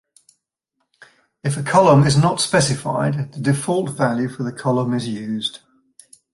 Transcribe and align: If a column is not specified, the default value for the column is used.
If 1.43 1.57
a 1.57 1.61
column 1.61 2.05
is 2.07 2.17
not 2.17 2.41
specified, 2.41 3.33
the 3.33 3.39
default 3.39 3.91
value 3.91 4.29
for 4.29 4.41
the 4.41 4.51
column 4.51 4.95
is 4.95 5.07
used. 5.07 5.59